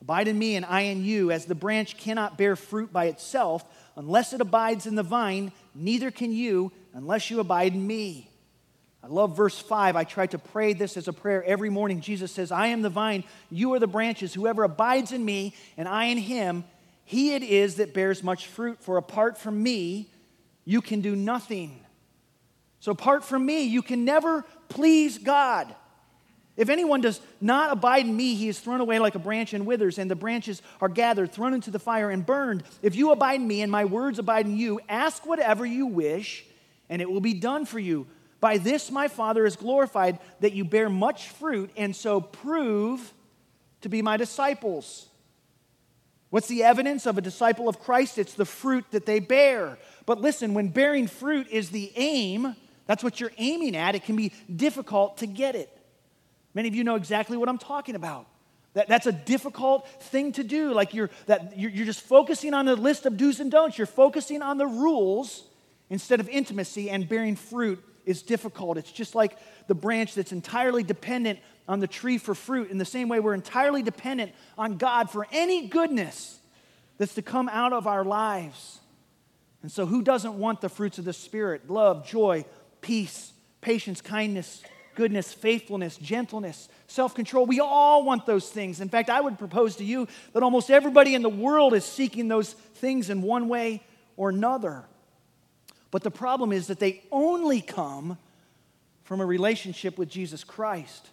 [0.00, 1.30] Abide in me and I in you.
[1.30, 3.64] As the branch cannot bear fruit by itself
[3.96, 8.30] unless it abides in the vine, neither can you unless you abide in me.
[9.02, 9.96] I love verse 5.
[9.96, 12.00] I try to pray this as a prayer every morning.
[12.00, 14.32] Jesus says, I am the vine, you are the branches.
[14.32, 16.64] Whoever abides in me and I in him,
[17.04, 18.78] he it is that bears much fruit.
[18.80, 20.10] For apart from me,
[20.64, 21.84] you can do nothing.
[22.80, 25.74] So, apart from me, you can never please God.
[26.56, 29.66] If anyone does not abide in me, he is thrown away like a branch and
[29.66, 32.62] withers, and the branches are gathered, thrown into the fire, and burned.
[32.80, 36.44] If you abide in me, and my words abide in you, ask whatever you wish,
[36.88, 38.06] and it will be done for you.
[38.38, 43.12] By this my Father is glorified, that you bear much fruit, and so prove
[43.80, 45.08] to be my disciples.
[46.30, 48.18] What's the evidence of a disciple of Christ?
[48.18, 49.78] It's the fruit that they bear.
[50.06, 52.54] But listen, when bearing fruit is the aim,
[52.86, 55.73] that's what you're aiming at, it can be difficult to get it.
[56.54, 58.26] Many of you know exactly what I'm talking about.
[58.74, 60.72] That, that's a difficult thing to do.
[60.72, 63.78] Like you're, that you're, you're just focusing on the list of do's and don'ts.
[63.78, 65.44] You're focusing on the rules
[65.90, 68.78] instead of intimacy, and bearing fruit is difficult.
[68.78, 69.36] It's just like
[69.66, 71.38] the branch that's entirely dependent
[71.68, 72.70] on the tree for fruit.
[72.70, 76.38] In the same way, we're entirely dependent on God for any goodness
[76.98, 78.80] that's to come out of our lives.
[79.62, 81.70] And so, who doesn't want the fruits of the Spirit?
[81.70, 82.44] Love, joy,
[82.80, 84.62] peace, patience, kindness,
[84.94, 87.46] goodness, faithfulness, gentleness, self control.
[87.46, 88.80] We all want those things.
[88.80, 92.28] In fact, I would propose to you that almost everybody in the world is seeking
[92.28, 93.82] those things in one way
[94.16, 94.84] or another.
[95.90, 98.18] But the problem is that they only come
[99.04, 101.08] from a relationship with Jesus Christ.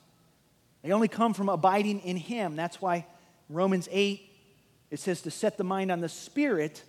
[0.82, 2.56] They only come from abiding in Him.
[2.56, 3.06] That's why
[3.50, 4.28] Romans 8,
[4.90, 6.84] it says to set the mind on the Spirit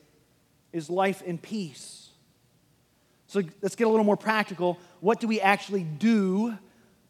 [0.72, 2.08] is life and peace.
[3.26, 4.78] So let's get a little more practical.
[5.00, 6.56] What do we actually do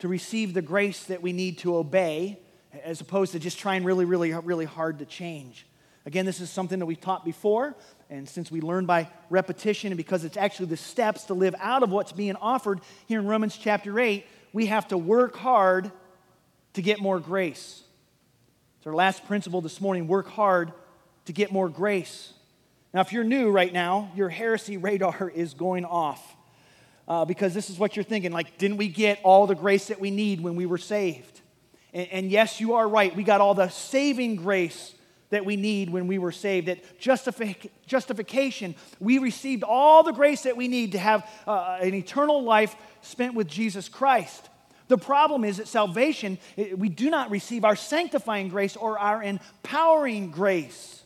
[0.03, 2.37] to receive the grace that we need to obey,
[2.83, 5.65] as opposed to just trying really, really, really hard to change.
[6.07, 7.77] Again, this is something that we've taught before,
[8.11, 11.85] and since we learn by repetition, and because it's actually the steps to live out
[11.85, 15.93] of what's being offered here in Romans chapter 8, we have to work hard
[16.73, 17.85] to get more grace.
[18.79, 20.73] It's our last principle this morning work hard
[21.27, 22.33] to get more grace.
[22.93, 26.37] Now, if you're new right now, your heresy radar is going off
[27.09, 30.01] uh, because this is what you're thinking like, didn't we get all the grace that
[30.01, 31.41] we need when we were saved?
[31.93, 33.15] And, and yes, you are right.
[33.15, 34.95] We got all the saving grace
[35.31, 36.69] that we need when we were saved.
[36.69, 41.95] At justific- justification, we received all the grace that we need to have uh, an
[41.95, 44.49] eternal life spent with Jesus Christ.
[44.89, 46.39] The problem is that salvation,
[46.77, 51.02] we do not receive our sanctifying grace or our empowering grace.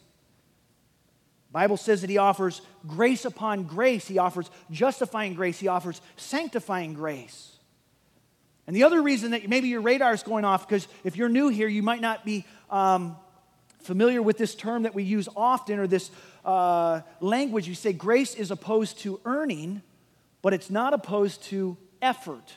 [1.57, 4.07] Bible says that he offers grace upon grace.
[4.07, 5.59] He offers justifying grace.
[5.59, 7.57] He offers sanctifying grace.
[8.67, 11.49] And the other reason that maybe your radar is going off, because if you're new
[11.49, 13.17] here, you might not be um,
[13.79, 16.11] familiar with this term that we use often or this
[16.45, 17.67] uh, language.
[17.67, 19.81] You say grace is opposed to earning,
[20.43, 22.53] but it's not opposed to effort.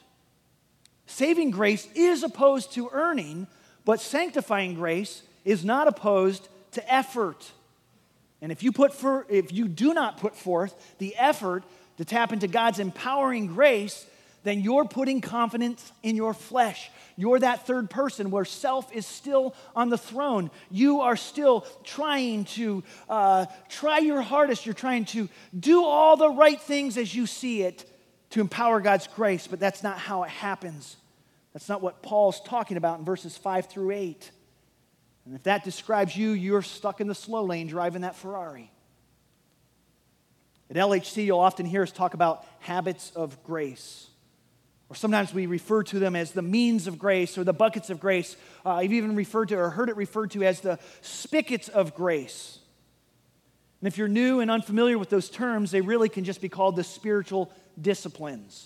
[1.06, 3.48] Saving grace is opposed to earning,
[3.86, 7.54] but sanctifying grace is not opposed to effort.
[8.42, 11.64] And if you, put for, if you do not put forth the effort
[11.98, 14.06] to tap into God's empowering grace,
[14.44, 16.90] then you're putting confidence in your flesh.
[17.18, 20.52] You're that third person where self is still on the throne.
[20.72, 24.66] You are still trying to uh, try your hardest.
[24.66, 25.28] You're trying to
[25.58, 27.86] do all the right things as you see it
[28.30, 30.96] to empower God's grace, but that's not how it happens.
[31.54, 34.32] That's not what Paul's talking about in verses 5 through 8.
[35.30, 38.72] And if that describes you, you're stuck in the slow lane driving that Ferrari.
[40.72, 44.08] At LHC, you'll often hear us talk about habits of grace.
[44.90, 48.00] Or sometimes we refer to them as the means of grace or the buckets of
[48.00, 48.38] grace.
[48.66, 52.58] Uh, I've even referred to or heard it referred to as the spigots of grace.
[53.82, 56.76] And if you're new and unfamiliar with those terms, they really can just be called
[56.76, 58.66] the spiritual disciplines.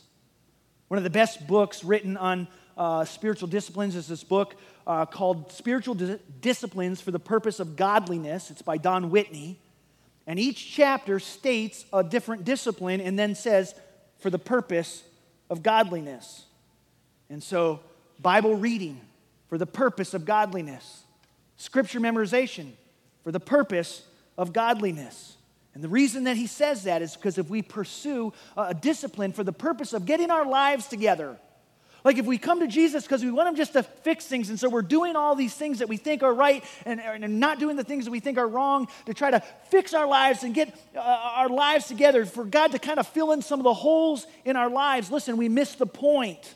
[0.88, 2.48] One of the best books written on
[2.78, 4.56] uh, spiritual disciplines is this book
[4.88, 8.52] uh, called Spiritual Di- Disciplines for the Purpose of Godliness.
[8.52, 9.60] It's by Don Whitney.
[10.26, 13.76] And each chapter states a different discipline and then says,
[14.24, 15.04] for the purpose
[15.50, 16.46] of godliness.
[17.30, 17.82] And so,
[18.22, 19.02] Bible reading
[19.50, 21.04] for the purpose of godliness,
[21.58, 22.72] scripture memorization
[23.24, 24.04] for the purpose
[24.38, 25.36] of godliness.
[25.74, 29.44] And the reason that he says that is because if we pursue a discipline for
[29.44, 31.38] the purpose of getting our lives together,
[32.04, 34.60] like if we come to Jesus because we want him just to fix things, and
[34.60, 37.78] so we're doing all these things that we think are right and, and not doing
[37.78, 40.78] the things that we think are wrong to try to fix our lives and get
[40.96, 44.28] uh, our lives together, for God to kind of fill in some of the holes
[44.44, 46.56] in our lives, listen, we miss the point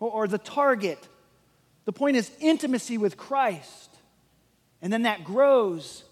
[0.00, 1.06] or, or the target.
[1.84, 3.90] The point is intimacy with Christ.
[4.80, 6.04] And then that grows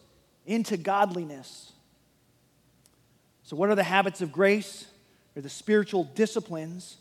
[0.47, 1.73] into godliness.
[3.45, 4.87] So, what are the habits of grace
[5.37, 6.97] or the spiritual disciplines?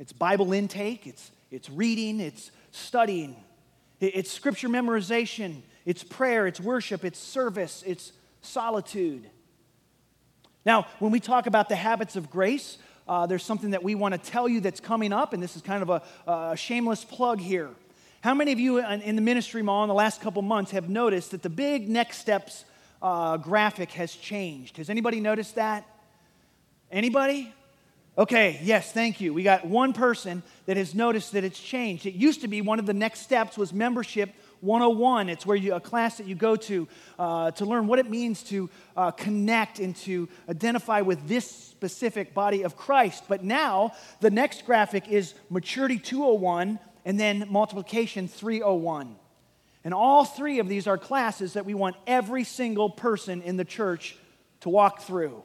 [0.00, 3.36] It's Bible intake, it's, it's reading, it's studying,
[4.00, 9.28] it's scripture memorization, it's prayer, it's worship, it's service, it's solitude.
[10.64, 14.14] Now, when we talk about the habits of grace, uh, there's something that we want
[14.14, 17.38] to tell you that's coming up, and this is kind of a, a shameless plug
[17.38, 17.68] here.
[18.22, 21.32] How many of you in the ministry mall in the last couple months have noticed
[21.32, 22.64] that the big next steps
[23.02, 24.78] uh, graphic has changed?
[24.78, 25.86] Has anybody noticed that?
[26.90, 27.52] Anybody?
[28.18, 29.32] Okay, yes, thank you.
[29.32, 32.06] We got one person that has noticed that it's changed.
[32.06, 35.28] It used to be one of the next steps was membership 101.
[35.28, 36.88] It's where you, a class that you go to
[37.18, 42.34] uh, to learn what it means to uh, connect and to identify with this specific
[42.34, 43.24] body of Christ.
[43.28, 49.16] But now the next graphic is maturity 201 and then multiplication 301.
[49.84, 53.64] And all three of these are classes that we want every single person in the
[53.64, 54.16] church
[54.60, 55.42] to walk through.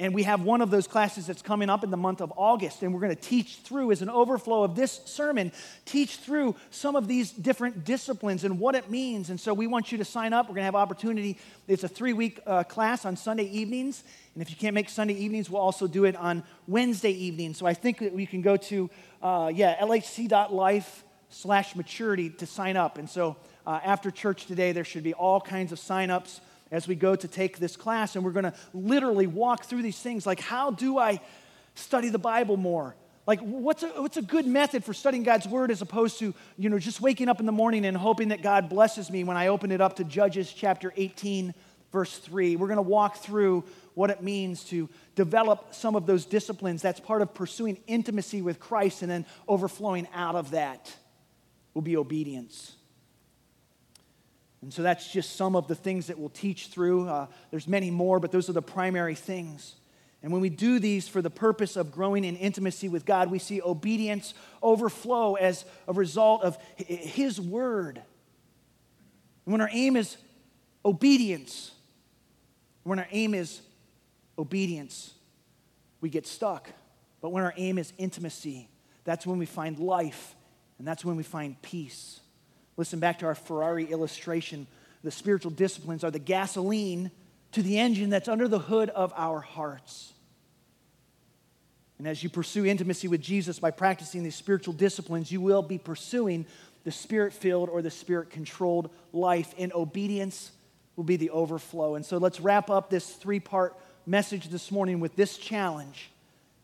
[0.00, 2.82] And we have one of those classes that's coming up in the month of August.
[2.82, 5.52] And we're going to teach through, as an overflow of this sermon,
[5.84, 9.28] teach through some of these different disciplines and what it means.
[9.28, 10.46] And so we want you to sign up.
[10.46, 11.36] We're going to have opportunity.
[11.68, 14.02] It's a three week uh, class on Sunday evenings.
[14.32, 17.58] And if you can't make Sunday evenings, we'll also do it on Wednesday evenings.
[17.58, 18.88] So I think that we can go to,
[19.22, 22.96] uh, yeah, lhc.life slash maturity to sign up.
[22.96, 23.36] And so
[23.66, 26.40] uh, after church today, there should be all kinds of sign ups
[26.70, 29.98] as we go to take this class, and we're going to literally walk through these
[29.98, 31.20] things like, how do I
[31.74, 32.94] study the Bible more?
[33.26, 36.68] Like, what's a, what's a good method for studying God's Word as opposed to, you
[36.68, 39.48] know, just waking up in the morning and hoping that God blesses me when I
[39.48, 41.54] open it up to Judges chapter 18,
[41.92, 42.56] verse 3.
[42.56, 43.64] We're going to walk through
[43.94, 46.82] what it means to develop some of those disciplines.
[46.82, 50.92] That's part of pursuing intimacy with Christ, and then overflowing out of that
[51.74, 52.76] will be obedience.
[54.62, 57.08] And so that's just some of the things that we'll teach through.
[57.08, 59.76] Uh, there's many more, but those are the primary things.
[60.22, 63.38] And when we do these for the purpose of growing in intimacy with God, we
[63.38, 68.02] see obedience overflow as a result of His word.
[69.46, 70.18] And when our aim is
[70.84, 71.72] obedience,
[72.82, 73.62] when our aim is
[74.38, 75.14] obedience,
[76.02, 76.68] we get stuck.
[77.22, 78.68] But when our aim is intimacy,
[79.04, 80.34] that's when we find life
[80.78, 82.19] and that's when we find peace.
[82.80, 84.66] Listen back to our Ferrari illustration.
[85.04, 87.10] The spiritual disciplines are the gasoline
[87.52, 90.14] to the engine that's under the hood of our hearts.
[91.98, 95.76] And as you pursue intimacy with Jesus by practicing these spiritual disciplines, you will be
[95.76, 96.46] pursuing
[96.84, 99.52] the spirit filled or the spirit controlled life.
[99.58, 100.50] and obedience
[100.96, 101.96] will be the overflow.
[101.96, 103.76] And so let's wrap up this three part
[104.06, 106.10] message this morning with this challenge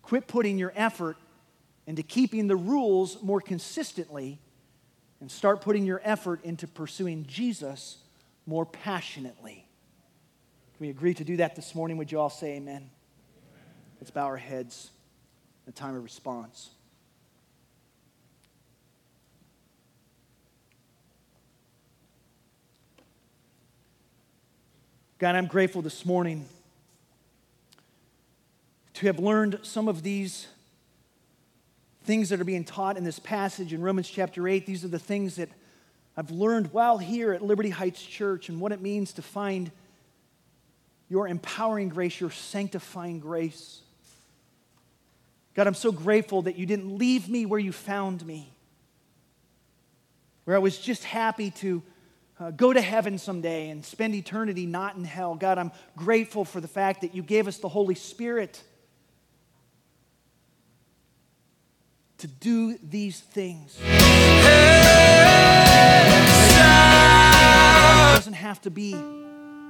[0.01, 1.19] quit putting your effort
[1.87, 4.39] into keeping the rules more consistently
[5.21, 7.99] and start putting your effort into pursuing Jesus
[8.47, 9.67] more passionately.
[10.77, 11.97] Can we agree to do that this morning?
[11.97, 12.91] Would you all say amen?
[14.01, 14.91] Let's bow our heads
[15.67, 16.71] in a time of response.
[25.19, 26.45] God, I'm grateful this morning
[28.93, 30.47] to have learned some of these
[32.07, 34.65] things that are being taught in this passage in Romans chapter 8.
[34.65, 35.49] These are the things that
[36.17, 39.73] I've learned while here at Liberty Heights Church and what it means to find
[41.09, 43.81] your empowering grace, your sanctifying grace.
[45.55, 48.55] God, I'm so grateful that you didn't leave me where you found me,
[50.45, 51.83] where I was just happy to
[52.39, 55.35] uh, go to heaven someday and spend eternity not in hell.
[55.35, 58.63] God, I'm grateful for the fact that you gave us the Holy Spirit
[62.19, 63.79] to do these things.
[63.81, 63.87] It
[68.17, 68.95] doesn't have to be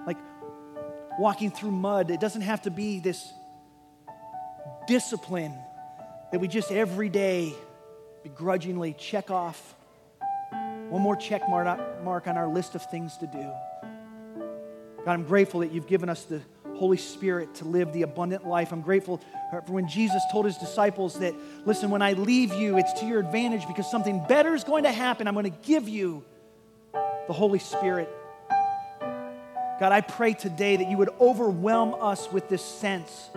[0.06, 0.18] like
[1.18, 3.32] walking through mud, it doesn't have to be this
[4.86, 5.54] discipline
[6.30, 7.54] that we just every day
[8.22, 9.74] begrudgingly check off
[10.88, 13.50] one more check mark on our list of things to do.
[15.04, 16.40] God, I'm grateful that you've given us the
[16.76, 18.72] Holy Spirit to live the abundant life.
[18.72, 19.20] I'm grateful
[19.50, 23.20] for when Jesus told his disciples that, listen, when I leave you, it's to your
[23.20, 25.26] advantage because something better is going to happen.
[25.26, 26.24] I'm going to give you
[26.92, 28.08] the Holy Spirit.
[29.78, 33.30] God, I pray today that you would overwhelm us with this sense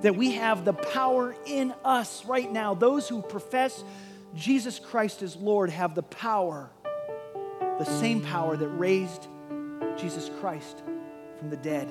[0.00, 2.74] that we have the power in us right now.
[2.74, 3.82] Those who profess
[4.34, 6.70] Jesus Christ as Lord have the power
[7.78, 9.26] the same power that raised
[9.96, 10.82] Jesus Christ
[11.38, 11.88] from the dead.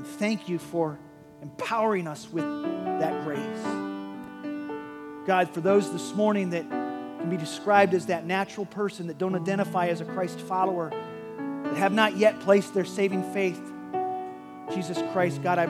[0.00, 0.98] And thank you for
[1.42, 2.42] empowering us with
[3.00, 3.66] that grace.
[5.26, 9.34] God, for those this morning that can be described as that natural person that don't
[9.34, 10.88] identify as a Christ follower,
[11.64, 13.60] that have not yet placed their saving faith,
[14.72, 15.66] Jesus Christ, God, I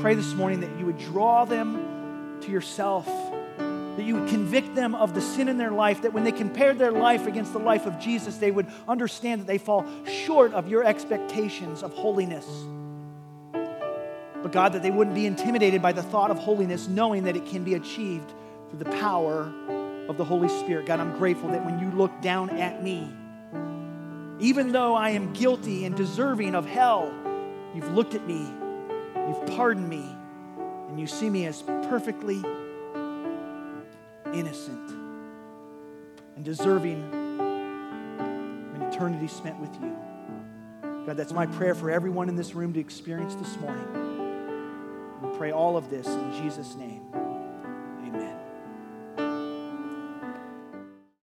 [0.00, 3.06] pray this morning that you would draw them to yourself
[3.96, 6.78] that you would convict them of the sin in their life, that when they compared
[6.78, 10.68] their life against the life of Jesus, they would understand that they fall short of
[10.68, 12.46] your expectations of holiness.
[14.42, 17.46] But God, that they wouldn't be intimidated by the thought of holiness, knowing that it
[17.46, 18.32] can be achieved
[18.70, 19.52] through the power
[20.08, 20.86] of the Holy Spirit.
[20.86, 23.12] God, I'm grateful that when you look down at me,
[24.40, 27.12] even though I am guilty and deserving of hell,
[27.74, 28.48] you've looked at me,
[29.28, 30.04] you've pardoned me,
[30.88, 32.42] and you see me as perfectly
[34.32, 34.90] innocent
[36.36, 37.02] and deserving
[38.70, 39.94] of an eternity spent with you.
[41.06, 43.99] God, that's my prayer for everyone in this room to experience this morning.
[45.40, 46.99] Pray all of this in Jesus' name.